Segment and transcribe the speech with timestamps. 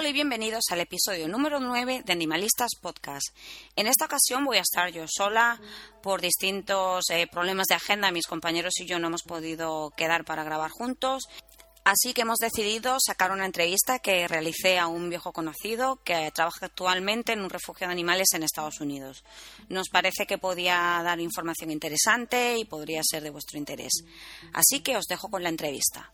[0.00, 3.36] Hola y bienvenidos al episodio número 9 de Animalistas Podcast.
[3.76, 5.60] En esta ocasión voy a estar yo sola
[6.02, 8.10] por distintos eh, problemas de agenda.
[8.10, 11.28] Mis compañeros y yo no hemos podido quedar para grabar juntos.
[11.84, 16.64] Así que hemos decidido sacar una entrevista que realicé a un viejo conocido que trabaja
[16.64, 19.22] actualmente en un refugio de animales en Estados Unidos.
[19.68, 23.92] Nos parece que podía dar información interesante y podría ser de vuestro interés.
[24.54, 26.10] Así que os dejo con la entrevista.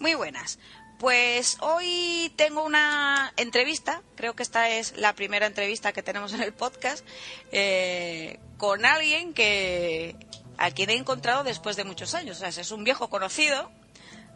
[0.00, 0.58] Muy buenas.
[0.98, 6.42] Pues hoy tengo una entrevista, creo que esta es la primera entrevista que tenemos en
[6.42, 7.06] el podcast,
[7.52, 10.16] eh, con alguien que
[10.56, 12.38] a quien he encontrado después de muchos años.
[12.38, 13.70] O sea, es un viejo conocido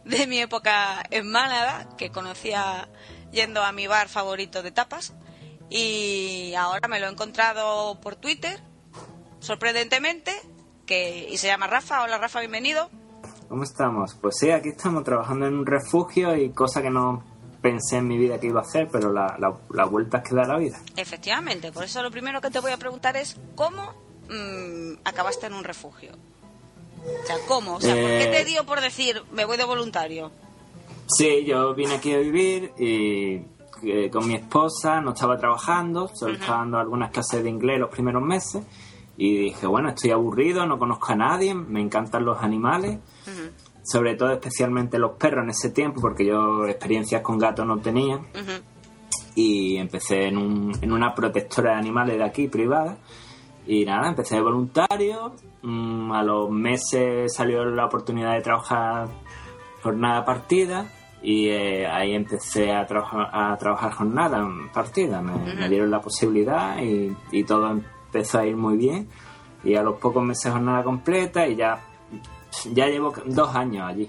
[0.05, 2.89] de mi época en Málaga, que conocía
[3.33, 5.15] yendo a mi bar favorito de tapas,
[5.71, 8.61] y ahora me lo he encontrado por Twitter,
[9.41, 10.35] sorprendentemente,
[10.87, 12.03] que, y se llama Rafa.
[12.03, 12.91] Hola Rafa, bienvenido.
[13.49, 14.15] ¿Cómo estamos?
[14.21, 17.23] Pues sí, aquí estamos trabajando en un refugio y cosa que no
[17.61, 20.45] pensé en mi vida que iba a hacer, pero la, la, vuelta es que da
[20.45, 20.79] la vida.
[20.97, 23.93] Efectivamente, por eso lo primero que te voy a preguntar es cómo
[24.29, 26.13] mm, acabaste en un refugio.
[26.13, 27.77] O sea, ¿cómo?
[27.77, 30.31] O sea, ¿por qué te eh, dio por decir me voy de voluntario?
[31.07, 33.43] Sí, yo vine aquí a vivir y
[33.83, 37.91] eh, con mi esposa no estaba trabajando, solo estaba dando algunas clases de inglés los
[37.91, 38.63] primeros meses
[39.17, 42.99] y dije, bueno, estoy aburrido, no conozco a nadie, me encantan los animales,
[43.83, 48.21] sobre todo especialmente los perros en ese tiempo, porque yo experiencias con gatos no tenía.
[49.37, 52.97] Y empecé en, un, en una protectora de animales de aquí, privada.
[53.67, 55.35] Y nada, empecé de voluntario.
[55.63, 59.09] Mm, a los meses salió la oportunidad de trabajar
[59.83, 60.87] jornada partida.
[61.21, 65.21] Y eh, ahí empecé a, trabajar a trabajar jornada partida.
[65.21, 67.81] Me, dieron la posibilidad y, y todo
[68.15, 69.09] empezó a ir muy bien
[69.65, 71.81] y a los pocos meses jornada completa y ya,
[72.73, 74.09] ya llevo dos años allí.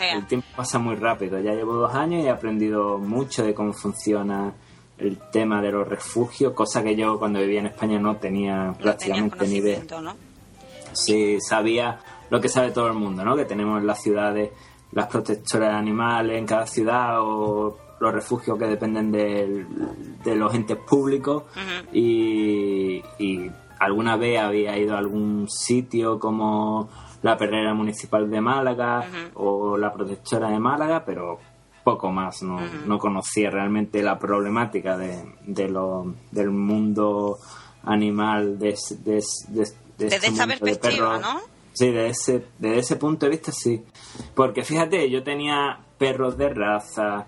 [0.00, 3.72] El tiempo pasa muy rápido, ya llevo dos años y he aprendido mucho de cómo
[3.72, 4.54] funciona
[4.96, 9.46] el tema de los refugios, cosa que yo cuando vivía en España no tenía prácticamente
[9.48, 9.82] ni idea.
[10.00, 10.14] ¿no?
[10.92, 11.98] Sí, sabía
[12.30, 13.36] lo que sabe todo el mundo, ¿no?
[13.36, 14.50] Que tenemos en las ciudades
[14.92, 20.76] las protectoras de animales en cada ciudad o los refugios que dependen de, los entes
[20.76, 21.44] públicos.
[21.92, 23.00] Y,
[23.78, 26.88] alguna vez había ido a algún sitio como
[27.22, 29.04] la perrera municipal de Málaga
[29.34, 31.38] o la protectora de Málaga, pero
[31.82, 37.38] poco más, no, no conocía realmente la problemática de, del mundo
[37.84, 39.24] animal de, de,
[39.98, 41.40] desde esa perspectiva, ¿no?
[41.72, 43.82] Sí, desde ese, desde ese punto de vista sí.
[44.34, 47.26] Porque fíjate, yo tenía perros de raza,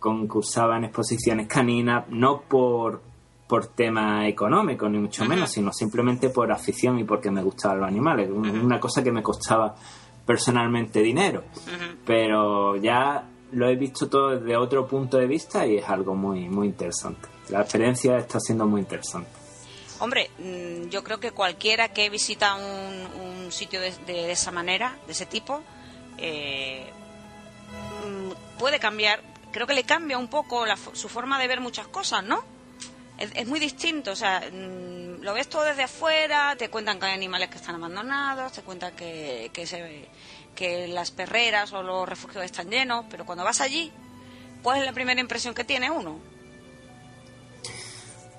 [0.00, 3.00] concursaba en exposiciones caninas, no por,
[3.46, 7.88] por tema económico, ni mucho menos, sino simplemente por afición y porque me gustaban los
[7.88, 8.28] animales.
[8.30, 9.76] Una cosa que me costaba
[10.26, 11.44] personalmente dinero.
[12.04, 16.48] Pero ya lo he visto todo desde otro punto de vista y es algo muy,
[16.48, 17.28] muy interesante.
[17.48, 19.28] La experiencia está siendo muy interesante.
[19.98, 25.26] Hombre, mm, yo creo que cualquiera que visita un, sitio de, esa manera, de ese
[25.26, 25.60] tipo,
[26.18, 26.86] eh,
[28.06, 29.20] mm, puede cambiar
[29.52, 32.42] creo que le cambia un poco su forma de ver muchas cosas, ¿no?
[33.18, 37.12] Es, muy distinto, o sea, mm, lo ves todo desde afuera, te cuentan que hay
[37.12, 40.08] animales que están abandonados, te cuentan que, que, se,
[40.88, 43.92] las perreras o los refugios están llenos, pero cuando vas allí,
[44.62, 46.18] ¿cuál es la primera impresión que tiene uno?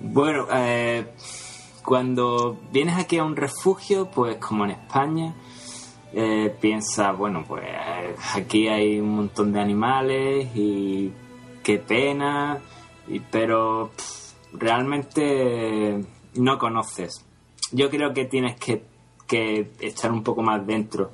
[0.00, 1.06] Bueno, eh,
[1.84, 5.32] cuando vienes aquí a un refugio, pues como en España,
[6.14, 7.64] eh, piensa, bueno, pues
[8.34, 11.10] aquí hay un montón de animales y
[11.62, 12.60] qué pena,
[13.30, 13.90] pero
[14.52, 17.24] realmente no conoces.
[17.72, 18.84] Yo creo que tienes que,
[19.26, 21.12] que estar un poco más dentro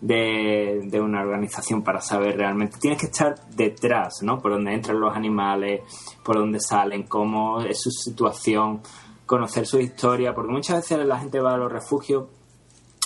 [0.00, 2.78] de, de, una organización para saber realmente.
[2.78, 4.38] Tienes que estar detrás, ¿no?
[4.38, 5.82] Por donde entran los animales,
[6.24, 8.80] por donde salen, cómo es su situación,
[9.26, 12.26] conocer su historia, porque muchas veces la gente va a los refugios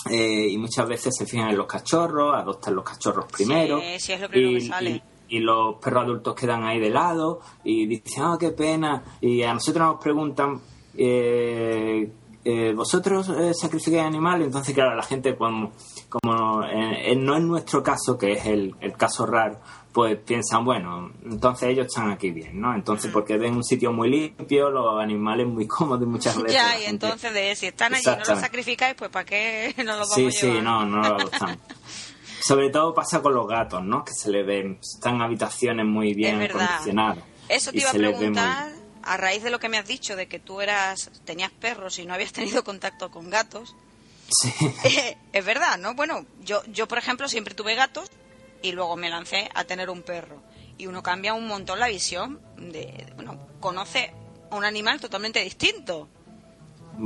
[0.09, 3.79] eh, y muchas veces se fijan en los cachorros, adoptan los cachorros primero.
[5.27, 9.03] y, los perros adultos quedan ahí de lado y dicen, ah, qué pena.
[9.21, 10.61] Y a nosotros nos preguntan,
[10.95, 12.11] eh,
[12.43, 14.47] eh, ¿vosotros sacrificáis animales?
[14.47, 15.71] Entonces, claro, la gente, como,
[16.09, 19.59] como no es nuestro caso, que es el, el caso raro,
[19.95, 22.75] pues piensan, bueno, entonces ellos están aquí bien, ¿no?
[22.75, 26.51] Entonces, porque ven un sitio muy limpio, los animales muy cómodos muchas veces.
[26.51, 29.95] Ya, y entonces de si están allí y no los sacrificáis, pues ¿para qué no
[29.95, 31.57] los vamos sí, a Sí, sí, no, no lo están.
[32.41, 34.03] Sobre todo pasa con los gatos, ¿no?
[34.03, 37.23] Que se le ven, están en habitaciones muy bien acondicionadas.
[37.47, 40.39] Eso te iba a preguntar, a raíz de lo que me has dicho, de que
[40.39, 43.77] tú eras tenías perros y no habías tenido contacto con gatos.
[44.27, 44.53] Sí.
[45.31, 45.93] es verdad, ¿no?
[45.93, 48.11] Bueno, yo, yo, por ejemplo, siempre tuve gatos
[48.65, 50.41] y luego me lancé a tener un perro.
[50.77, 54.11] Y uno cambia un montón la visión de, bueno, conoce
[54.49, 56.09] a un animal totalmente distinto.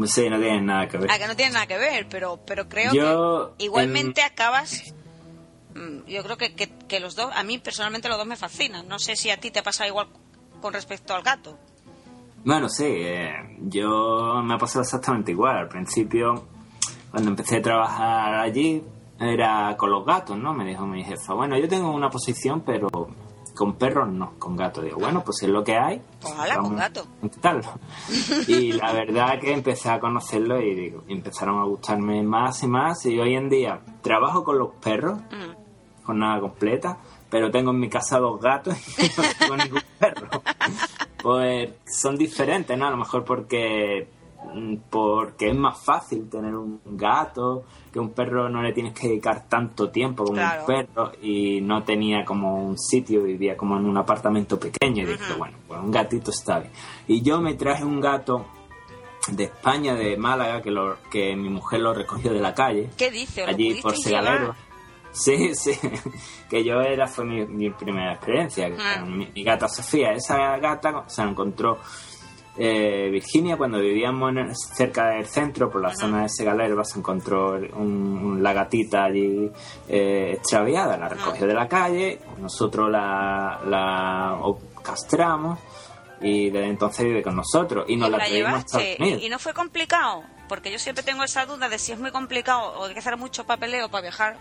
[0.05, 1.11] Sí, no tiene nada que ver.
[1.11, 4.93] A que no tiene nada que ver, pero, pero creo que igualmente acabas
[5.75, 8.87] mm, yo creo que, que, los dos, a mí personalmente los dos me fascinan.
[8.87, 10.07] No sé si a ti te pasa igual
[10.61, 11.57] con respecto al gato.
[12.45, 15.57] Bueno, sí, eh, yo me ha pasado exactamente igual.
[15.57, 16.47] Al principio,
[17.11, 18.81] cuando empecé a trabajar allí,
[19.19, 20.53] era con los gatos, ¿no?
[20.53, 22.87] Me dijo mi jefa, bueno, yo tengo una posición, pero
[23.59, 24.85] con perros no, con gatos.
[24.85, 26.01] Digo, bueno, pues es lo que hay.
[26.23, 27.05] Ojalá con gato.
[28.47, 33.05] Y la verdad que empecé a conocerlo y digo, empezaron a gustarme más y más.
[33.05, 36.05] Y hoy en día trabajo con los perros, mm.
[36.05, 36.97] con nada completa,
[37.29, 40.29] pero tengo en mi casa dos gatos y no tengo ningún perro.
[41.21, 42.87] Pues son diferentes, ¿no?
[42.87, 44.07] A lo mejor porque
[44.89, 49.47] porque es más fácil tener un gato, que un perro no le tienes que dedicar
[49.47, 53.97] tanto tiempo como un perro y no tenía como un sitio, vivía como en un
[53.97, 56.71] apartamento pequeño y dije, bueno, pues un gatito está bien.
[57.07, 58.45] Y yo me traje un gato
[59.31, 62.89] de España, de Málaga, que, lo, que mi mujer lo recogió de la calle.
[62.97, 63.43] ¿Qué dice?
[63.43, 64.55] Allí por Segalero.
[65.11, 65.71] Sí, sí,
[66.49, 68.69] que yo era, fue mi, primera experiencia.
[69.05, 71.79] Mi, mi, gata Sofía, esa gata se encontró
[72.61, 74.33] eh, Virginia, cuando vivíamos
[74.75, 79.49] cerca del centro, por la zona de Segalero, se encontró un, la gatita allí
[79.87, 84.37] eh, extraviada, la recogió de la calle, nosotros la, la
[84.83, 85.57] castramos
[86.19, 88.65] y desde entonces vive con nosotros y nos la, traímos
[88.99, 90.23] ¿Y no fue complicado?
[90.49, 93.15] Porque yo siempre tengo esa duda de si es muy complicado o hay que hacer
[93.15, 94.37] mucho papeleo para viajar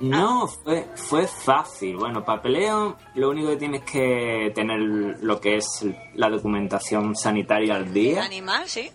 [0.00, 1.96] no, fue, fue fácil.
[1.96, 7.92] Bueno, papeleo, lo único que tienes que tener lo que es la documentación sanitaria al
[7.92, 8.24] día.
[8.24, 8.90] Animal, sí.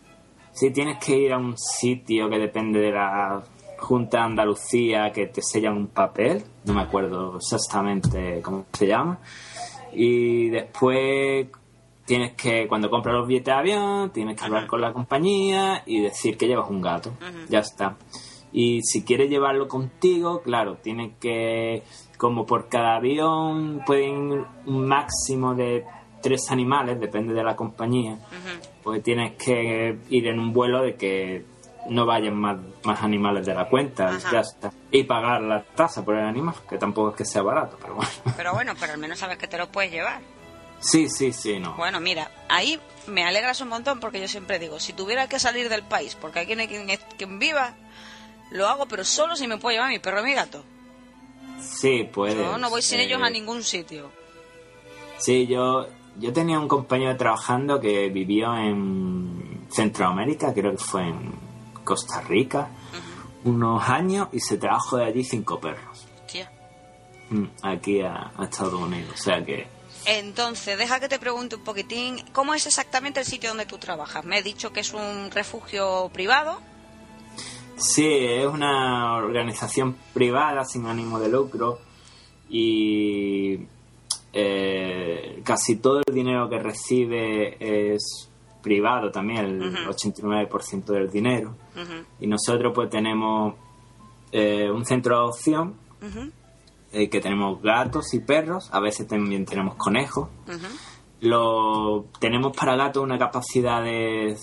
[0.53, 3.41] Sí, tienes que ir a un sitio que depende de la
[3.79, 9.19] Junta de Andalucía que te sellan un papel, no me acuerdo exactamente cómo se llama.
[9.93, 11.47] Y después
[12.05, 16.01] tienes que, cuando compras los billetes de avión, tienes que hablar con la compañía y
[16.01, 17.11] decir que llevas un gato.
[17.49, 17.97] Ya está.
[18.51, 21.83] Y si quieres llevarlo contigo, claro, tienes que,
[22.17, 25.85] como por cada avión pueden un máximo de
[26.21, 28.19] tres animales, depende de la compañía,
[28.83, 31.45] pues tienes que ir en un vuelo de que
[31.89, 34.71] no vayan más, más animales de la cuenta, ya está.
[34.91, 38.11] Y pagar la tasa por el animal, que tampoco es que sea barato, pero bueno.
[38.37, 40.21] Pero bueno, pero al menos sabes que te lo puedes llevar.
[40.79, 41.75] Sí, sí, sí, no.
[41.75, 45.69] Bueno, mira, ahí me alegras un montón porque yo siempre digo, si tuviera que salir
[45.69, 46.87] del país, porque aquí no hay quien,
[47.17, 47.75] quien viva,
[48.51, 50.63] lo hago, pero solo si me puedo llevar mi perro y mi gato.
[51.59, 52.35] Sí, puede.
[52.35, 54.11] Yo no voy sin ellos a ningún sitio.
[55.17, 55.87] Sí, yo,
[56.17, 61.33] yo tenía un compañero trabajando que vivió en Centroamérica, creo que fue en
[61.83, 62.69] Costa Rica,
[63.43, 66.07] unos años y se trajo de allí cinco perros.
[66.31, 66.51] Tía.
[67.29, 69.67] Mm, aquí a, a Estados Unidos, o sea que...
[70.05, 74.25] Entonces, deja que te pregunte un poquitín, ¿cómo es exactamente el sitio donde tú trabajas?
[74.25, 76.59] Me he dicho que es un refugio privado.
[77.81, 81.79] Sí, es una organización privada sin ánimo de lucro
[82.47, 83.57] y
[84.31, 88.29] eh, casi todo el dinero que recibe es
[88.61, 91.55] privado también, el 89% del dinero.
[92.19, 93.55] Y nosotros pues tenemos
[94.31, 95.73] eh, un centro de adopción,
[96.91, 100.29] eh, que tenemos gatos y perros, a veces también tenemos conejos.
[101.21, 104.37] Lo, tenemos para gatos una capacidad de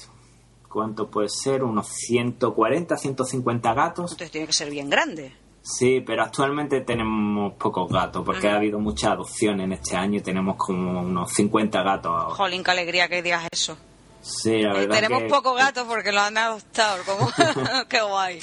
[0.69, 1.65] ¿cuánto puede ser?
[1.65, 4.13] Unos 140, 150 gatos.
[4.13, 5.33] Entonces tiene que ser bien grande.
[5.63, 10.23] Sí, pero actualmente tenemos pocos gatos porque ha habido mucha adopción en este año y
[10.23, 12.35] tenemos como unos 50 gatos ahora.
[12.35, 13.77] Jolín, qué alegría que digas eso.
[14.21, 14.97] Sí, la eh, verdad.
[14.97, 17.31] tenemos pocos gatos porque los han adoptado, como
[17.89, 18.39] qué guay.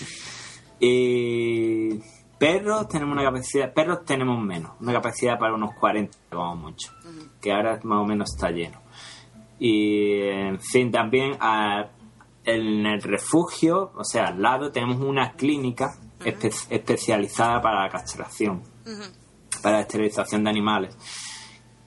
[0.79, 1.99] Y
[2.37, 6.91] perros tenemos una capacidad, perros tenemos menos, una capacidad para unos 40, vamos mucho,
[7.41, 8.81] que ahora más o menos está lleno.
[9.57, 11.87] Y en fin, también a
[12.45, 18.63] en el refugio, o sea, al lado tenemos una clínica especializada para la castración,
[19.61, 20.97] para la esterilización de animales.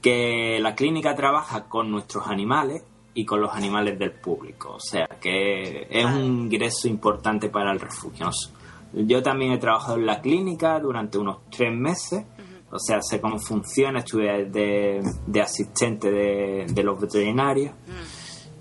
[0.03, 2.83] Que la clínica trabaja con nuestros animales
[3.15, 7.81] y con los animales del público, o sea, que es un ingreso importante para el
[7.81, 8.31] refugio.
[8.93, 12.25] Yo también he trabajado en la clínica durante unos tres meses,
[12.71, 17.73] o sea, sé cómo funciona, estuve de, asistente de, los veterinarios.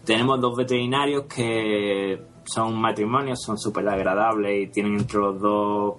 [0.08, 5.96] Tenemos dos veterinarios que son matrimonios, son súper agradables y tienen entre los dos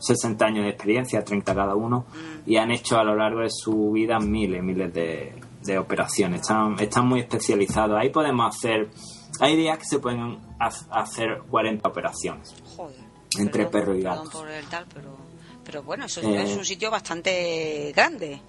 [0.00, 2.50] 60 años de experiencia, 30 cada uno, mm.
[2.50, 6.40] y han hecho a lo largo de su vida miles, miles de, operaciones.
[6.40, 7.96] Están, están muy especializados.
[7.96, 8.90] Ahí podemos hacer,
[9.38, 10.40] hay días que se pueden
[10.90, 12.54] hacer 40 operaciones.
[12.76, 12.98] Joder.
[13.38, 14.44] Entre perro y gato.
[14.92, 15.16] pero...
[15.64, 16.58] Pero bueno, eso es Eh.
[16.58, 18.40] un sitio bastante grande.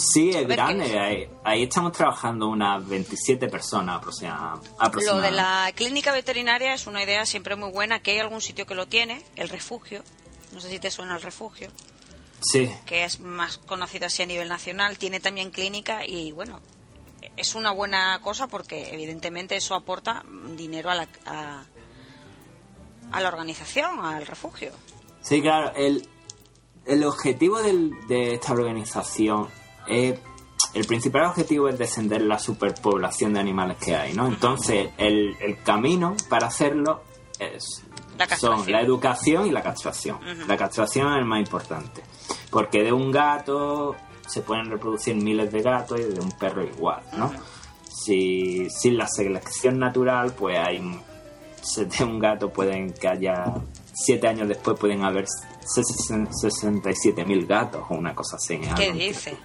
[0.00, 0.98] Sí, es grande.
[0.98, 5.36] Ahí, ahí estamos trabajando unas 27 personas aproxima- Lo de aproximadamente.
[5.36, 8.86] la clínica veterinaria es una idea siempre muy buena, que hay algún sitio que lo
[8.86, 10.02] tiene, el refugio.
[10.52, 11.70] No sé si te suena el refugio,
[12.42, 16.58] Sí, que es más conocido así a nivel nacional, tiene también clínica y bueno,
[17.36, 20.24] es una buena cosa porque evidentemente eso aporta
[20.56, 21.64] dinero a la, a,
[23.12, 24.72] a la organización, al refugio.
[25.22, 25.72] sí, claro.
[25.76, 26.08] El,
[26.86, 29.48] el objetivo del- de esta organización
[29.86, 30.18] es...
[30.72, 34.28] El principal objetivo es descender la superpoblación de animales que hay, ¿no?
[34.28, 37.02] Entonces, el, el camino para hacerlo
[37.40, 37.82] es,
[38.16, 40.18] La son la educación y la castración.
[40.46, 42.02] La castración es el más importante.
[42.50, 43.96] Porque de un gato
[44.28, 47.32] se pueden reproducir miles de gatos y de un perro igual, ¿no?
[47.90, 50.78] si, sin la selección natural, pues hay
[51.76, 53.44] de un gato pueden que haya
[53.92, 55.26] siete años después pueden haber
[55.62, 58.60] 67.000 gatos o una cosa así.
[58.76, 59.36] ¿Qué dice?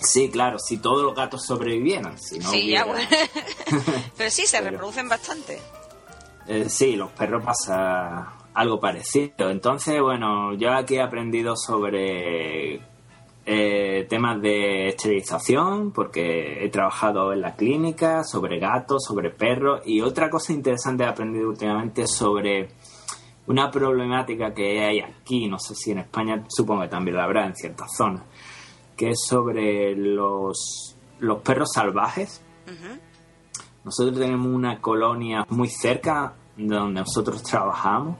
[0.00, 3.06] Sí, claro, si todos los gatos sobrevivieran, si no sí, ya, bueno.
[4.16, 5.60] Pero sí, se Pero- reproducen bastante.
[6.48, 9.48] Eh, sí, los perros pasa algo parecido.
[9.50, 12.80] Entonces, bueno, yo aquí he aprendido sobre
[13.46, 20.00] eh, temas de esterilización, porque he trabajado en la clínica, sobre gatos, sobre perros, y
[20.00, 22.70] otra cosa interesante he aprendido últimamente sobre
[23.46, 27.46] una problemática que hay aquí, no sé si en España, supongo que también la habrá
[27.46, 28.22] en ciertas zonas,
[28.96, 32.42] que es sobre los, los perros salvajes.
[33.84, 38.16] Nosotros tenemos una colonia muy cerca de donde nosotros trabajamos.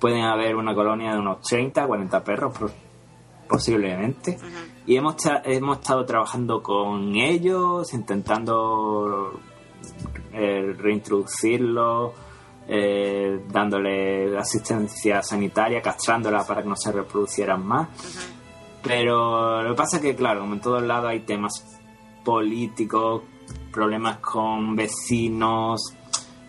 [0.00, 2.52] Pueden haber una colonia de unos 30, 40 perros
[3.48, 4.38] posiblemente.
[4.86, 9.40] Y hemos, hemos estado trabajando con ellos, intentando
[10.32, 12.12] eh, reintroducirlos,
[12.66, 17.88] eh, dándole asistencia sanitaria, castrándola para que no se reproducieran más.
[18.82, 21.52] Pero lo que pasa es que, claro, como en todos lados hay temas
[22.24, 23.22] políticos,
[23.72, 25.94] problemas con vecinos,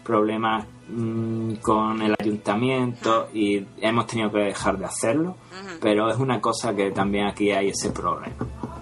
[0.03, 5.37] problemas mm, con el ayuntamiento y hemos tenido que dejar de hacerlo.
[5.81, 8.35] Pero es una cosa que también aquí hay ese problema.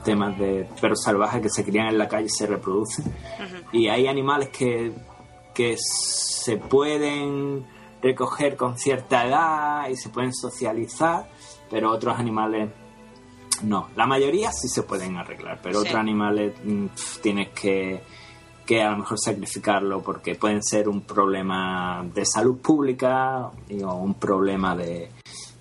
[0.04, 3.06] Temas de perros salvajes que se crían en la calle y se reproducen.
[3.72, 4.92] Y hay animales que,
[5.54, 7.66] que se pueden
[8.02, 11.30] recoger con cierta edad y se pueden socializar,
[11.70, 12.70] pero otros animales
[13.64, 13.90] no.
[13.96, 15.88] La mayoría sí se pueden arreglar, pero Sí.
[15.88, 16.86] otros animales mm,
[17.22, 18.02] tienes que,
[18.66, 23.94] que a lo mejor sacrificarlo porque pueden ser un problema de salud pública y- o
[23.96, 25.10] un problema de...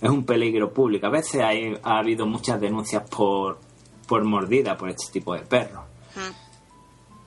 [0.00, 1.06] Es un peligro público.
[1.06, 3.60] A veces hay, ha habido muchas denuncias por,
[4.08, 5.84] por mordida por este tipo de perros.
[6.16, 6.32] Mm.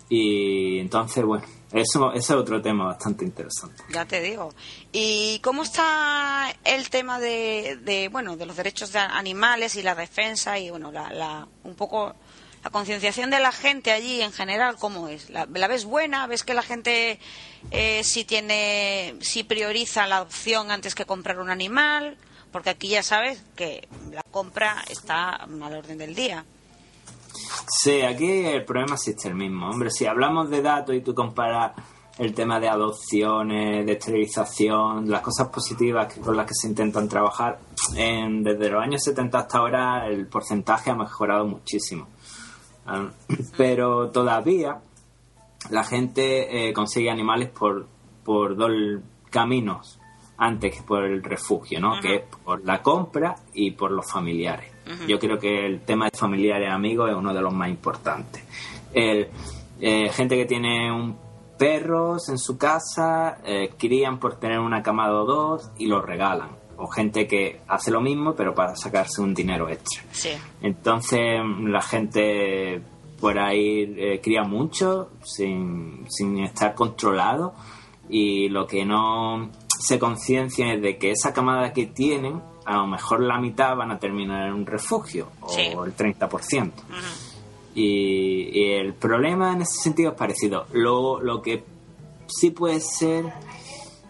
[0.10, 1.45] Y entonces, bueno,
[1.75, 3.84] eso, ese es otro tema bastante interesante.
[3.89, 4.53] Ya te digo.
[4.94, 9.94] ¿Y cómo está el tema de, de, bueno, de los derechos de animales y la
[9.94, 12.15] defensa y bueno, la, la un poco
[12.63, 15.29] la concienciación de la gente allí en general cómo es?
[15.29, 16.27] ¿La, la ves buena?
[16.27, 17.20] ¿Ves que la gente
[17.72, 22.17] eh, si tiene si prioriza la adopción antes que comprar un animal?
[22.53, 26.46] Porque aquí ya sabes que la compra está al orden del día.
[27.67, 29.69] Sí, aquí el problema existe el mismo.
[29.69, 31.73] Hombre, si hablamos de datos y tú comparas
[32.17, 37.09] el tema de adopciones, de esterilización, las cosas positivas que- con las que se intentan
[37.09, 37.59] trabajar,
[37.95, 42.07] en- desde los años 70 hasta ahora el porcentaje ha mejorado muchísimo.
[42.85, 43.07] Ah,
[43.57, 44.79] Pero todavía
[45.71, 47.87] la gente eh, consigue animales por,
[48.23, 48.71] por dos
[49.29, 49.99] caminos
[50.37, 51.99] antes que por el refugio, ¿no?
[52.01, 54.71] Que es por la compra y por los familiares.
[55.07, 58.43] Yo creo que el tema de familiares y amigos es uno de los más importantes.
[58.93, 59.29] El,
[59.81, 61.17] eh, gente que tiene un
[61.57, 66.49] perros en su casa, eh, crían por tener una camada o dos y los regalan.
[66.77, 70.03] O gente que hace lo mismo pero para sacarse un dinero extra.
[70.11, 70.31] Sí.
[70.61, 72.81] Entonces la gente
[73.19, 77.53] por ahí eh, cría mucho sin, sin estar controlado
[78.09, 79.49] y lo que no
[79.79, 83.91] se conciencia es de que esa camada que tienen, a lo mejor la mitad van
[83.91, 85.69] a terminar en un refugio Sí.
[85.75, 86.72] o el 30%.
[87.75, 90.65] Y, y el problema en ese sentido es parecido.
[90.74, 91.63] Lo, lo que
[92.27, 93.25] sí puede ser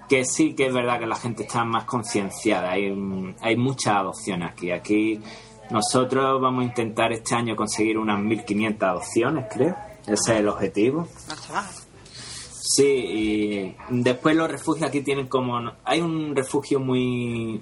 [0.08, 2.72] que sí que es verdad que la gente está más concienciada.
[2.72, 4.70] Hay, mm, hay muchas adopciones aquí.
[4.72, 5.20] Aquí
[5.72, 9.76] nosotros vamos a intentar este año conseguir unas 1.500 adopciones, creo.
[10.04, 11.08] Ese es el objetivo.
[12.62, 15.72] Sí, y después los refugios aquí tienen como...
[15.84, 17.62] Hay un refugio muy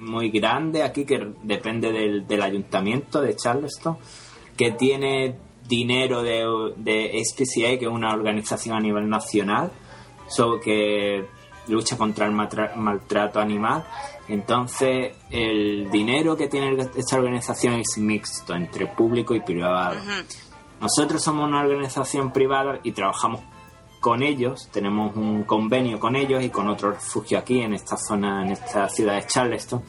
[0.00, 3.98] muy grande aquí que depende del, del ayuntamiento de Charleston,
[4.56, 5.36] que tiene
[5.68, 6.44] dinero de,
[6.76, 9.70] de SPCA, que es una organización a nivel nacional,
[10.28, 11.24] so que
[11.68, 13.84] lucha contra el maltrato animal.
[14.28, 20.00] Entonces, el dinero que tiene esta organización es mixto entre público y privado.
[20.80, 23.40] Nosotros somos una organización privada y trabajamos
[24.00, 28.42] con ellos, tenemos un convenio con ellos y con otro refugio aquí en esta zona,
[28.42, 29.82] en esta ciudad de Charleston.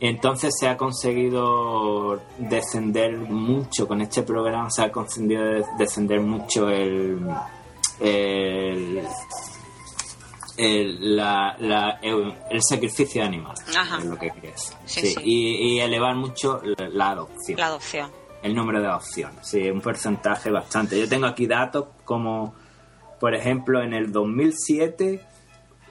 [0.00, 5.42] Entonces se ha conseguido descender mucho con este programa, se ha conseguido
[5.78, 7.26] descender mucho el,
[8.00, 9.02] el,
[10.56, 11.56] el, la,
[12.02, 13.64] el, sacrificio de animales,
[13.98, 14.32] es lo que.
[14.84, 17.58] Sí, Y, elevar mucho la, adopción.
[17.58, 18.10] La adopción.
[18.42, 20.98] El número de adopciones, sí, un porcentaje bastante.
[20.98, 22.54] Yo tengo aquí datos como,
[23.24, 25.18] por ejemplo, en el 2007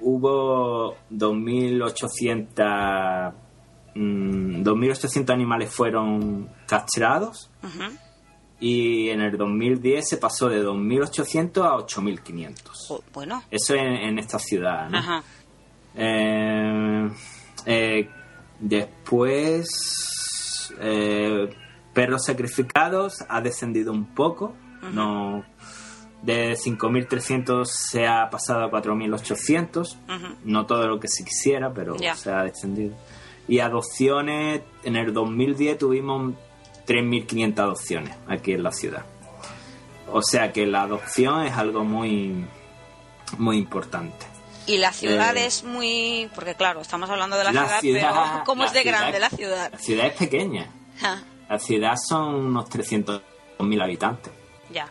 [0.01, 3.33] hubo 2.800
[3.95, 7.49] 2.800 mm, animales fueron castrados.
[8.59, 13.01] Y en el 2010 se pasó de 2.800 a 8.500.
[13.11, 13.41] bueno.
[13.49, 14.91] Eso en, esta ciudad,
[15.95, 17.09] eh,
[17.65, 18.09] eh,
[18.59, 21.49] después, eh,
[21.95, 24.53] perros sacrificados ha descendido un poco,
[24.93, 25.43] no
[26.23, 29.97] de 5.300 se ha pasado a 4.800,
[30.45, 32.95] no todo lo que se quisiera, pero se ha descendido.
[33.47, 36.33] Y adopciones, en el 2010 tuvimos
[36.87, 39.05] 3.500 adopciones aquí en la ciudad.
[40.11, 42.45] O sea que la adopción es algo muy,
[43.37, 44.25] muy importante.
[44.65, 46.29] Y la ciudad eh, es muy...
[46.33, 49.73] Porque claro, estamos hablando de la, ciudad, pero ¿cómo es de grande la ciudad?
[49.73, 50.69] La ciudad es pequeña.
[51.49, 54.31] La ciudad son unos 300.000 habitantes.
[54.71, 54.87] Ya.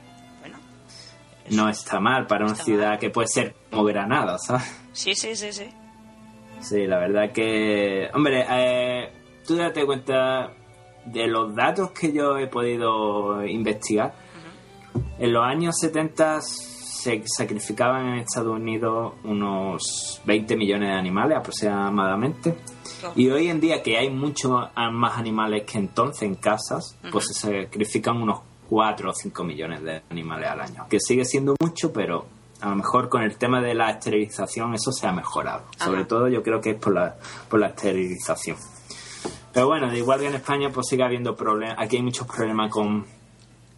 [1.52, 4.64] No está mal para una ciudad que puede ser como Granada, ¿sabes?
[4.92, 5.68] Sí, sí, sí, sí.
[6.60, 8.08] Sí, la verdad que...
[8.14, 9.12] Hombre, eh,
[9.46, 10.52] tú date cuenta
[11.04, 14.14] de los datos que yo he podido investigar.
[15.18, 22.56] En los años 70 se sacrificaban en Estados Unidos unos 20 millones de animales aproximadamente.
[23.16, 24.52] Y hoy en día que hay muchos
[24.92, 28.40] más animales que entonces en casas, pues se sacrifican unos
[28.72, 30.86] 4 o 5 millones de animales al año.
[30.88, 32.24] Que sigue siendo mucho, pero
[32.62, 35.64] a lo mejor con el tema de la esterilización eso se ha mejorado.
[35.76, 37.14] Sobre todo yo creo que es por la,
[37.50, 38.56] por la esterilización.
[39.52, 41.76] Pero bueno, de igual que en España pues sigue habiendo problemas.
[41.78, 43.04] Aquí hay muchos problemas con,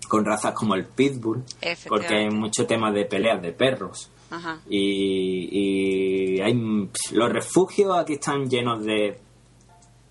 [0.06, 1.42] con razas como el pitbull,
[1.88, 4.12] porque hay mucho tema de peleas de perros.
[4.68, 6.54] Y, y hay
[7.12, 9.18] los refugios aquí están llenos de,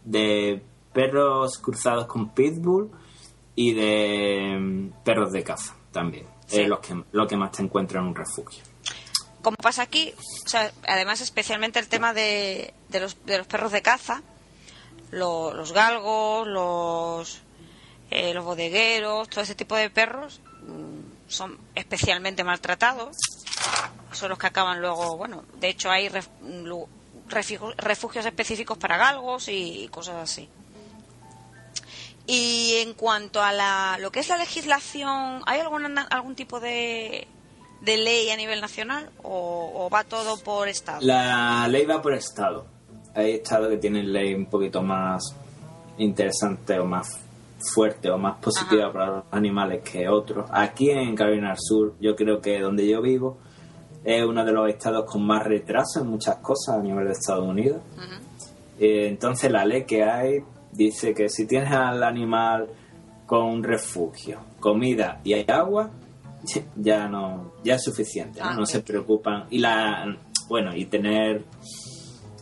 [0.03, 2.91] de perros cruzados con pitbull
[3.55, 7.99] y de mm, perros de caza también es lo que, lo que más te encuentra
[7.99, 8.63] en un refugio.
[9.41, 10.13] Como pasa aquí,
[10.87, 14.21] además especialmente el tema de, de, los, de los perros de caza,
[15.11, 17.41] los galgos, los,
[18.09, 23.17] eh, los bodegueros, todo ese tipo de perros mm, son especialmente maltratados.
[24.11, 26.09] Son los que acaban luego, bueno, de hecho hay
[27.27, 30.47] refugios específicos para galgos y cosas así.
[32.25, 37.27] Y en cuanto a la, lo que es la legislación, ¿hay algún, algún tipo de,
[37.81, 40.99] de ley a nivel nacional o, va todo por estado?
[41.01, 42.65] La ley va por estado.
[43.13, 45.35] Hay estados que tienen ley un poquito más
[45.97, 47.19] interesante o más
[47.73, 50.49] fuerte o más positiva para los animales que otros.
[50.51, 53.37] Aquí en Carolina del Sur, yo creo que donde yo vivo
[54.03, 57.47] es uno de los estados con más retraso en muchas cosas a nivel de Estados
[57.47, 57.81] Unidos.
[58.79, 62.67] Eh, entonces la ley que hay dice que si tienes al animal
[63.25, 65.91] con un refugio, comida y hay agua,
[66.75, 70.17] ya no ya es suficiente, no, ah, se preocupan y la
[70.49, 71.43] bueno, y tener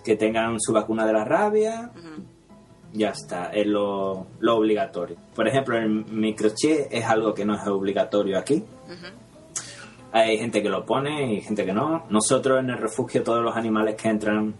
[0.03, 1.91] que tengan su vacuna de la rabia,
[2.93, 5.17] ya está, es lo, obligatorio.
[5.35, 8.63] Por ejemplo, el microchip es algo que no es obligatorio aquí.
[10.11, 12.05] Hay gente que lo pone y gente que no.
[12.09, 14.53] Nosotros en el refugio todos los animales que entran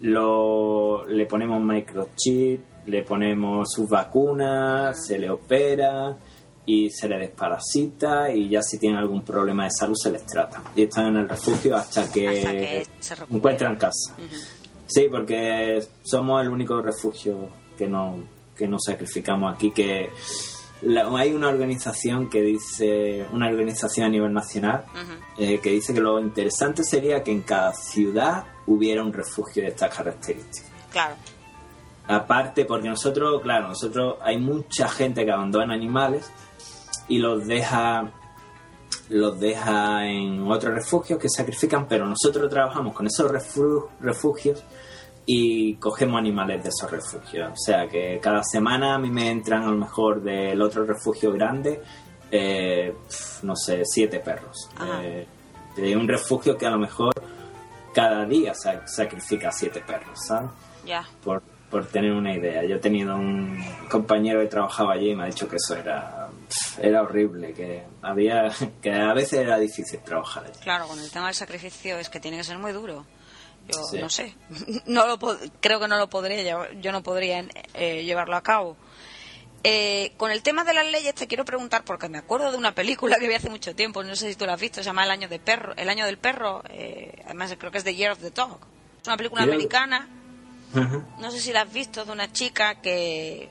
[0.00, 6.16] lo, le ponemos microchip le ponemos sus vacunas, se le opera
[6.64, 10.62] y se le desparasita y ya si tienen algún problema de salud se les trata.
[10.74, 12.86] Y están en el refugio hasta que,
[13.30, 14.16] encuentran casa.
[14.86, 18.16] Sí, porque somos el único refugio que no,
[18.56, 20.10] que no sacrificamos aquí, que
[21.16, 24.84] hay una organización que dice, una organización a nivel nacional,
[25.38, 29.68] eh, que dice que lo interesante sería que en cada ciudad hubiera un refugio de
[29.68, 30.70] estas características.
[30.90, 31.14] Claro.
[32.08, 36.30] Aparte, porque nosotros, claro, nosotros hay mucha gente que abandona animales
[37.08, 38.12] y los deja
[39.08, 43.30] los deja en otros refugios que sacrifican, pero nosotros trabajamos con esos
[44.00, 44.64] refugios
[45.24, 47.50] y cogemos animales de esos refugios.
[47.52, 51.32] O sea que cada semana a mí me entran a lo mejor del otro refugio
[51.32, 51.82] grande,
[52.30, 52.94] eh,
[53.42, 54.68] no sé, siete perros.
[55.02, 55.26] Eh,
[55.76, 57.12] de un refugio que a lo mejor
[57.92, 60.50] cada día sacrifica siete perros, ¿sabes?
[60.84, 61.04] Ya.
[61.22, 62.64] Por, por tener una idea.
[62.64, 66.28] Yo he tenido un compañero que trabajaba allí y me ha dicho que eso era
[66.80, 68.50] era horrible, que había
[68.82, 70.58] que a veces era difícil trabajar allí.
[70.62, 73.06] Claro, con el tema del sacrificio es que tiene que ser muy duro.
[73.68, 74.34] Yo no sé,
[74.86, 75.18] no lo
[75.60, 78.76] creo que no lo podría, yo no podría eh, llevarlo a cabo.
[79.64, 82.72] Eh, con el tema de las leyes te quiero preguntar porque me acuerdo de una
[82.72, 85.04] película que vi hace mucho tiempo, no sé si tú la has visto, se llama
[85.04, 88.12] El año de perro, El año del perro, eh, además creo que es The Year
[88.12, 88.60] of the Dog.
[89.02, 90.08] Es una película americana.
[91.18, 93.48] No sé si la has visto de una chica que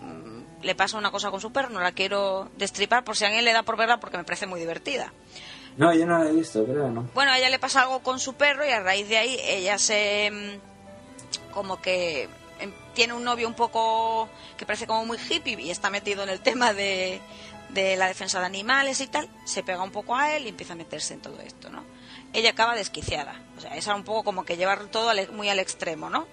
[0.00, 3.28] mm, le pasa una cosa con su perro, no la quiero destripar por si a
[3.28, 5.12] alguien le da por verla porque me parece muy divertida.
[5.76, 7.08] No, yo no la he visto, creo, ¿no?
[7.14, 9.78] Bueno, a ella le pasa algo con su perro y a raíz de ahí ella
[9.78, 15.60] se mm, como que Em, tiene un novio un poco que parece como muy hippie
[15.60, 17.20] y está metido en el tema de,
[17.70, 20.72] de la defensa de animales y tal, se pega un poco a él y empieza
[20.72, 21.84] a meterse en todo esto, ¿no?
[22.36, 26.10] Ella acaba desquiciada, o sea, es un poco como que llevar todo muy al extremo,
[26.10, 26.26] ¿no?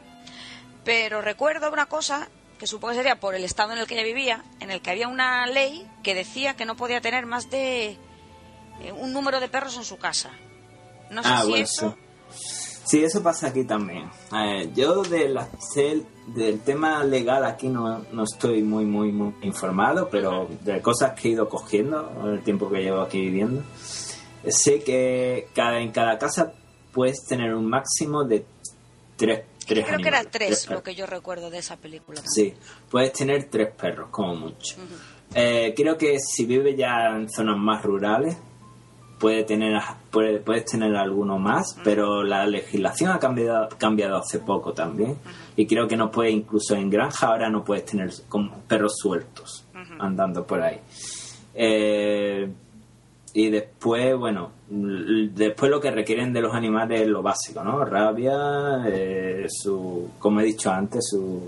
[0.84, 2.28] Pero recuerdo una cosa
[2.60, 4.92] que supongo que sería por el estado en el que ella vivía, en el que
[4.92, 7.98] había una ley que decía que no podía tener más de
[8.82, 10.32] eh, un número de perros en su casa.
[11.10, 11.98] No sé ah, si eso...
[12.86, 14.10] Sí, eso pasa aquí también.
[14.76, 15.48] yo de la,
[16.28, 21.30] del tema legal aquí no, no, estoy muy, muy, muy informado, pero de cosas que
[21.30, 23.64] he ido cogiendo en el tiempo que llevo aquí viviendo,
[24.50, 26.54] sé que cada, en cada casa
[26.92, 28.46] puedes tener un máximo de
[29.16, 32.22] tres, tres Creo que era tres, lo que yo recuerdo de esa película.
[32.26, 32.54] Sí,
[32.90, 34.78] puedes tener tres perros, como mucho.
[35.34, 38.38] Eh, creo que si vives ya en zonas más rurales,
[39.20, 39.80] puede tener
[40.12, 45.18] puedes tener alguno más, pero la legislación ha cambiado, cambiado hace poco también.
[45.56, 48.12] Y creo que no puedes, incluso en granja, ahora no puedes tener
[48.68, 49.66] perros sueltos
[50.00, 50.80] andando por ahí.
[51.56, 52.52] Eh,
[53.34, 57.84] y después, bueno, después lo que requieren de los animales es lo básico, ¿no?
[57.84, 61.48] Rabia, eh, su, como he dicho antes, su...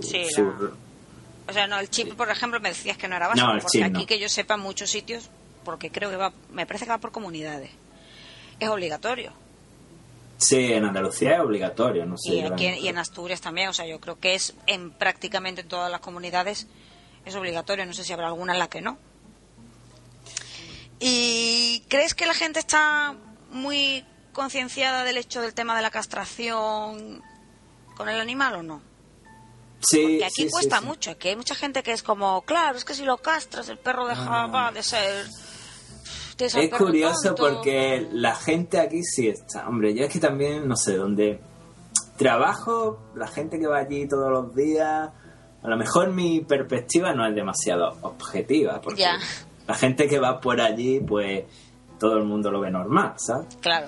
[1.48, 4.06] O sea, no, el chip, por ejemplo, me decías que no era básico, porque aquí
[4.08, 5.30] que yo sepa muchos sitios
[5.65, 7.71] porque creo que va, me parece que va por comunidades.
[8.60, 9.34] Es obligatorio.
[10.38, 12.36] Sí, en Andalucía es obligatorio, no sé.
[12.36, 15.91] Y, aquí, y en Asturias también, o sea, yo creo que es en prácticamente todas
[15.91, 16.67] las comunidades
[17.26, 18.98] es obligatorio, no sé si habrá alguna en la que no.
[20.99, 23.15] ¿Y crees que la gente está
[23.51, 27.21] muy concienciada del hecho del tema de la castración
[27.95, 28.81] con el animal o no?
[29.79, 32.95] Sí, Porque aquí cuesta mucho, aquí hay mucha gente que es como, claro, es que
[32.95, 35.25] si lo castras el perro deja de ser
[36.38, 39.67] es curioso porque la gente aquí sí está.
[39.67, 41.39] Hombre, yo es que también, no sé, dónde
[42.17, 45.10] trabajo, la gente que va allí todos los días,
[45.63, 49.05] a lo mejor mi perspectiva no es demasiado objetiva, porque
[49.67, 51.43] la gente que va por allí, pues
[51.99, 53.56] todo el mundo lo ve normal, ¿sabes?
[53.62, 53.88] Claro.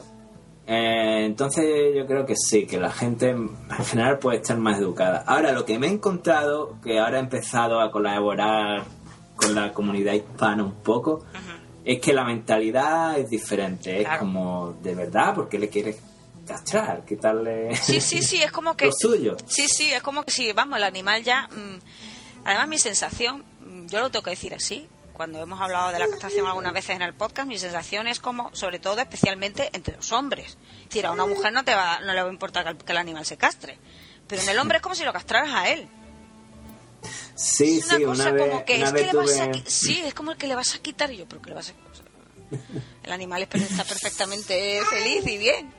[0.66, 3.50] Eh, entonces yo creo que sí, que la gente en
[3.86, 5.24] general puede estar más educada.
[5.26, 8.84] Ahora, lo que me he encontrado, que ahora he empezado a colaborar
[9.38, 11.24] con la comunidad hispana un poco,
[11.86, 14.02] es que la mentalidad es diferente.
[14.02, 15.34] Es como, ¿de verdad?
[15.34, 15.98] ¿Por qué le quieres
[16.46, 17.06] castrar?
[17.06, 18.88] ¿Quitarle sí, sí, sí, es como que...
[18.88, 19.38] lo suyo?
[19.46, 21.48] Sí, sí, es como que si, vamos, el animal ya...
[21.48, 21.80] Mm,
[22.44, 24.86] además, mi sensación, mm, yo lo tengo que decir así,
[25.18, 28.54] cuando hemos hablado de la castración algunas veces en el podcast, mi sensación es como,
[28.56, 30.58] sobre todo, especialmente entre los hombres.
[30.84, 32.98] Es decir, a una mujer no, te va, no le va a importar que el
[32.98, 33.78] animal se castre.
[34.28, 35.90] Pero en el hombre es como si lo castraras a él.
[37.36, 40.38] Sí, sí, una vez, como que, es que le vas a, sí, es como el
[40.38, 41.74] que le vas a quitar y yo, pero que le vas a
[43.04, 45.74] el animal está perfectamente feliz y bien.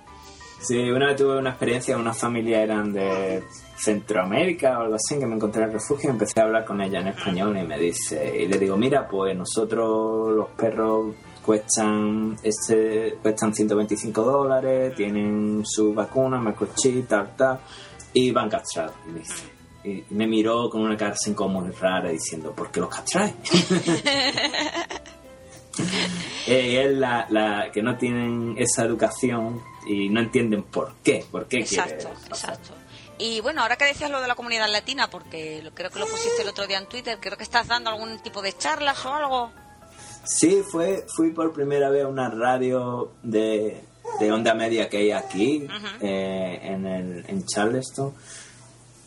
[0.61, 3.44] Sí, una vez tuve una experiencia, una familia eran de
[3.77, 6.81] Centroamérica o algo así, que me encontré en el refugio y empecé a hablar con
[6.81, 12.37] ella en español y me dice, y le digo, mira, pues nosotros los perros cuestan
[12.42, 17.61] este cuestan 125 dólares, tienen su vacuna, microchip, tal, tal,
[18.12, 18.97] y van castrados.
[19.07, 19.44] Y me dice,
[19.85, 23.33] y me miró con una cara como muy rara diciendo, ¿por qué los castráis?
[26.49, 31.46] eh, es la, la, que no tienen esa educación y no entienden por qué, por
[31.46, 32.70] qué exacto, exacto.
[33.18, 36.42] Y bueno, ahora que decías lo de la comunidad latina, porque creo que lo pusiste
[36.42, 39.51] el otro día en Twitter, creo que estás dando algún tipo de charlas o algo.
[40.24, 43.83] Sí, fue, fui por primera vez a una radio de,
[44.20, 45.66] de onda media que hay aquí,
[46.01, 48.14] eh, en, el, en Charleston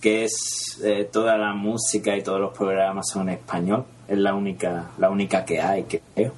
[0.01, 3.85] que es eh, toda la música y todos los programas son en español.
[4.07, 6.33] Es la única, la única que hay, creo.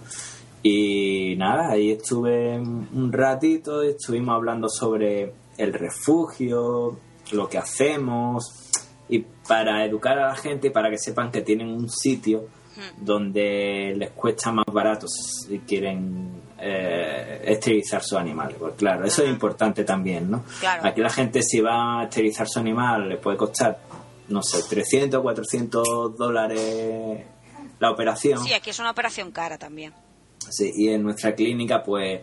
[0.63, 6.97] Y nada, ahí estuve un ratito, estuvimos hablando sobre el refugio,
[7.34, 8.71] lo que hacemos,
[9.10, 12.47] y para educar a la gente, para que sepan que tienen un sitio
[12.97, 18.56] donde les cuesta más barato si quieren eh, esterilizar su animal.
[18.58, 20.43] Pues claro, eso es importante también, ¿no?
[20.60, 20.88] Claro.
[20.88, 23.80] Aquí la gente si va a esterilizar su animal le puede costar,
[24.30, 27.26] no sé, 300, 400 dólares
[27.80, 28.43] la operación.
[28.43, 29.93] Sí, aquí es una operación cara también.
[30.51, 32.21] Sí, y en nuestra clínica pues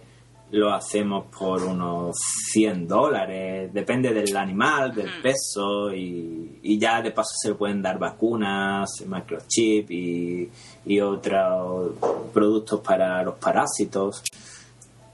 [0.53, 2.17] lo hacemos por unos
[2.51, 5.23] 100 dólares, depende del animal, del Mm.
[5.23, 10.49] peso y, y ya de paso se le pueden dar vacunas, microchip y,
[10.87, 11.93] y otros
[12.35, 14.23] productos para los parásitos.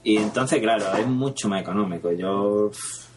[0.03, 2.11] Y entonces, claro, es mucho más económico.
[2.13, 2.71] Yo,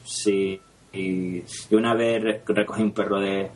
[0.05, 0.61] sí,
[0.93, 0.99] y,
[1.39, 3.51] y una vez re- recogí un perro de,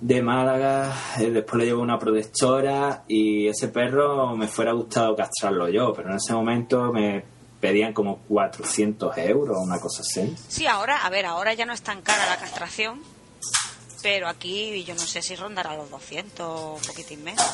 [0.00, 5.68] de Málaga, eh, después le llevo una protectora y ese perro me fuera gustado castrarlo
[5.68, 7.24] yo, pero en ese momento me
[7.60, 10.34] pedían como 400 euros, una cosa así.
[10.48, 13.00] Sí, ahora, a ver, ahora ya no es tan cara la castración,
[14.02, 17.44] pero aquí yo no sé si rondará los 200 un poquitín menos.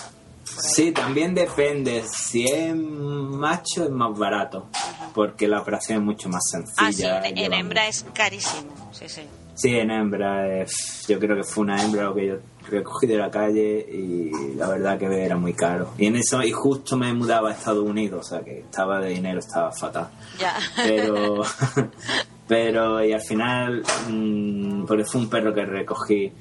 [0.45, 2.05] Sí, también depende.
[2.13, 4.69] Si es macho es más barato,
[5.15, 7.19] porque la operación es mucho más sencilla.
[7.19, 9.23] Ah, sí, en, hembra es carísimo, sí, sí.
[9.55, 10.65] Sí, en hembra.
[11.09, 12.37] yo creo que fue una hembra lo que yo
[12.71, 15.91] recogí de la calle y la verdad que era muy caro.
[15.99, 19.11] Y en eso, y justo me mudaba a Estados Unidos, o sea que estaba de
[19.11, 20.09] dinero, estaba fatal.
[20.39, 20.55] Ya.
[20.77, 21.43] Pero,
[22.49, 26.33] pero y al final, mm, porque fue un perro que recogí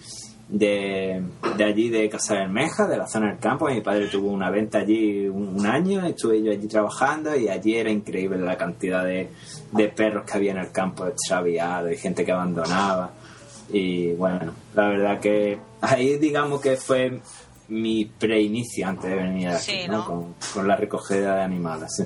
[0.51, 1.23] de,
[1.57, 3.67] de allí, de Casa Bermeja, de la zona del campo.
[3.69, 7.75] Mi padre tuvo una venta allí un, un año, estuve yo allí trabajando y allí
[7.77, 9.29] era increíble la cantidad de,
[9.71, 13.11] de perros que había en el campo extraviados y gente que abandonaba.
[13.71, 17.21] Y bueno, la verdad que ahí digamos que fue
[17.69, 19.99] mi preinicio antes de venir aquí, Sí, ¿no?
[19.99, 20.05] ¿no?
[20.05, 21.95] Con, con la recogida de animales.
[21.95, 22.03] sí.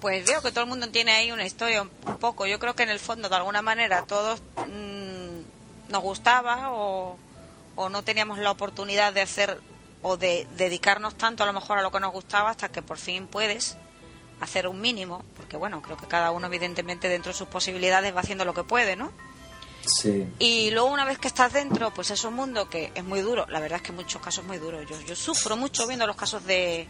[0.00, 2.44] Pues veo que todo el mundo tiene ahí una historia un un poco.
[2.44, 7.16] Yo creo que en el fondo, de alguna manera, todos mm, nos gustaba o,
[7.76, 9.60] o no teníamos la oportunidad de hacer
[10.02, 12.98] o de dedicarnos tanto a lo mejor a lo que nos gustaba hasta que por
[12.98, 13.76] fin puedes
[14.40, 15.24] hacer un mínimo.
[15.36, 18.64] Porque bueno, creo que cada uno evidentemente dentro de sus posibilidades va haciendo lo que
[18.64, 19.12] puede, ¿no?
[19.86, 20.26] Sí.
[20.38, 23.46] Y luego una vez que estás dentro, pues es un mundo que es muy duro.
[23.48, 24.82] La verdad es que en muchos casos es muy duro.
[24.82, 26.88] Yo, yo sufro mucho viendo los casos de,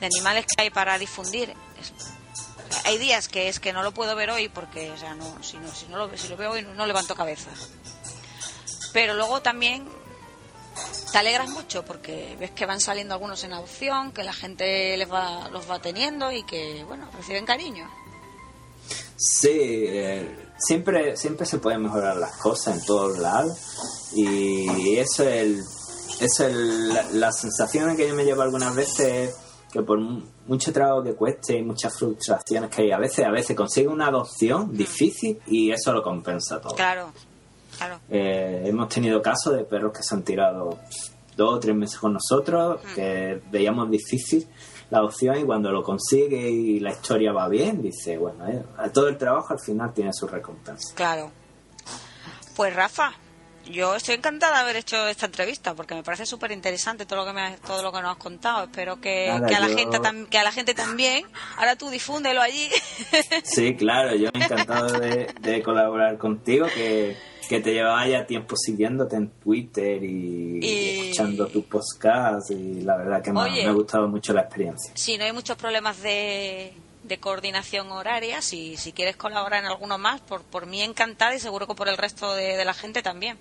[0.00, 1.54] de animales que hay para difundir.
[1.80, 1.92] Es-
[2.84, 5.56] hay días que es que no lo puedo ver hoy porque, o sea, no, si,
[5.58, 7.50] no, si, no lo, si lo veo hoy no, no levanto cabeza.
[8.92, 9.88] Pero luego también
[11.12, 15.10] te alegras mucho porque ves que van saliendo algunos en adopción, que la gente les
[15.10, 17.88] va, los va teniendo y que, bueno, reciben cariño.
[19.16, 23.58] Sí, eh, siempre, siempre se pueden mejorar las cosas en todos lados
[24.14, 28.74] y eso es, el, eso es el- la, la sensación que yo me llevo algunas
[28.74, 29.34] veces
[29.70, 33.30] que por mu- mucho trabajo que cueste y muchas frustraciones que hay a veces, a
[33.30, 36.74] veces consigue una adopción difícil y eso lo compensa todo.
[36.74, 37.12] Claro,
[37.80, 38.00] claro.
[38.10, 40.78] Eh, hemos tenido casos de perros que se han tirado
[41.36, 44.46] dos o tres meses con nosotros, que veíamos difícil
[44.90, 48.62] la adopción y cuando lo consigue y la historia va bien, dice, bueno, eh,
[48.92, 50.94] todo el trabajo al final tiene su recompensa.
[50.94, 51.30] Claro.
[52.56, 53.12] Pues Rafa,
[53.70, 57.26] yo estoy encantada de haber hecho esta entrevista porque me parece súper interesante todo lo
[57.26, 58.64] que me has- todo lo que nos has contado.
[58.64, 61.24] Espero que, a la yo- gente tam- que a la gente también.
[61.56, 62.68] Ahora tú difúndelo allí.
[63.44, 67.16] Sí, claro, yo encantado de, de colaborar contigo, que,
[67.48, 72.96] que te llevaba ya tiempo siguiéndote en Twitter y, Y- escuchando tus podcasts y la
[72.96, 73.64] verdad que me, ha- Oye.
[73.64, 74.92] me ha gustado mucho la experiencia.
[74.94, 79.98] si no hay muchos problemas de, de coordinación horaria, si, si quieres colaborar en alguno
[79.98, 83.02] más, por, por mí encantada y seguro que por el resto de, de la gente
[83.02, 83.36] también.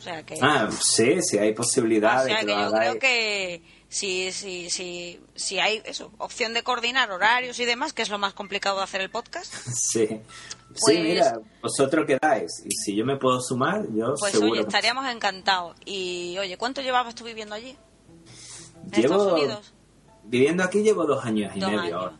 [0.00, 2.72] O sea que, Ah, sí, sí hay posibilidad o sea de que, que lo yo
[2.72, 8.00] creo que si, si, si, si hay eso, opción de coordinar horarios y demás, que
[8.00, 10.06] es lo más complicado de hacer el podcast, Sí.
[10.68, 12.62] Pues- sí, mira, vosotros quedáis.
[12.64, 14.52] Y si yo me puedo sumar, yo Pues seguro.
[14.52, 15.76] oye, estaríamos encantados.
[15.84, 17.76] Y oye, ¿cuánto llevabas tú viviendo allí?
[18.92, 19.34] ¿En Estados Llevo.
[19.34, 19.74] Unidos?
[20.24, 21.94] Viviendo aquí llevo dos años y Dos medio años.
[22.00, 22.16] ahora.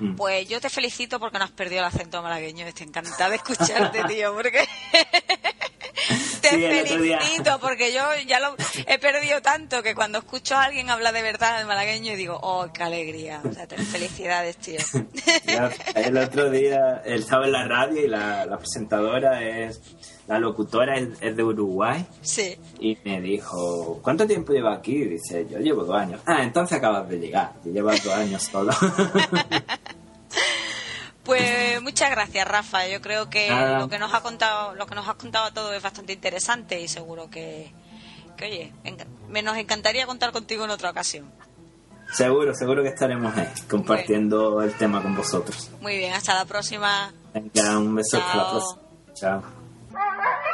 [0.00, 0.16] Mm.
[0.16, 2.66] Pues yo te felicito porque no has perdido el acento malagueño.
[2.66, 4.66] Estoy encantada de escucharte, tío, porque
[6.40, 6.62] te Sí,
[6.94, 8.54] felicito porque yo ya lo
[8.86, 12.66] he perdido tanto que cuando escucho a alguien hablar de verdad el malagueño digo, oh,
[12.72, 13.40] qué alegría.
[13.48, 14.78] O sea, te- felicidades, tío.
[15.46, 19.80] Ya, el otro día él estaba en la radio y la, la presentadora es.
[20.26, 22.56] La locutora es, es de Uruguay Sí.
[22.80, 25.04] y me dijo: ¿Cuánto tiempo lleva aquí?
[25.04, 26.20] Dice: Yo llevo dos años.
[26.26, 27.52] Ah, entonces acabas de llegar.
[27.64, 28.72] Llevas dos años solo.
[31.26, 32.86] Pues muchas gracias, Rafa.
[32.88, 33.78] Yo creo que Nada.
[33.80, 36.88] lo que nos ha contado, lo que nos has contado todo es bastante interesante y
[36.88, 37.72] seguro que,
[38.36, 38.72] que oye,
[39.28, 41.30] me nos encantaría contar contigo en otra ocasión.
[42.12, 45.70] seguro, seguro que estaremos ahí compartiendo el tema con vosotros.
[45.80, 47.12] Muy bien, hasta la próxima.
[47.34, 48.50] Venga, un beso hasta la Chao.
[48.52, 48.82] próxima.
[49.14, 50.45] Chao.